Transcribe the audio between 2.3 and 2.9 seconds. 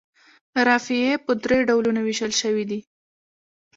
شوي دي.